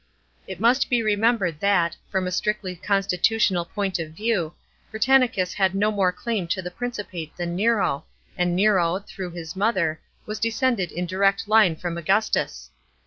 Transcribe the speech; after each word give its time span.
It 0.47 0.59
must 0.59 0.89
be 0.89 1.03
re 1.03 1.15
membered 1.15 1.59
that, 1.59 1.95
from 2.09 2.25
a 2.25 2.31
strictly 2.31 2.75
constitutional 2.75 3.65
point 3.65 3.99
of 3.99 4.13
view, 4.13 4.53
Britannicus 4.89 5.53
had 5.53 5.75
no 5.75 5.91
more 5.91 6.11
claim 6.11 6.47
to 6.47 6.61
the 6.63 6.71
Princ'pate 6.71 7.35
than 7.35 7.55
Nero, 7.55 8.05
and 8.35 8.55
Nero, 8.55 8.97
through 8.97 9.29
his 9.33 9.55
mother, 9.55 10.01
was 10.25 10.39
descended 10.39 10.91
in 10.91 11.05
direct 11.05 11.47
line 11.47 11.75
from 11.75 11.99
Augustus. 11.99 12.71